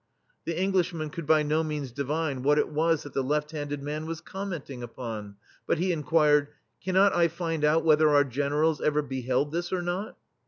[0.25, 3.83] *' The Englishmen could by no means divine what it was that the left handed
[3.83, 5.35] man was commenting upon,
[5.67, 6.47] but he in quired:
[6.83, 10.17] "Cannot I find out whether our Generals ever beheld this or not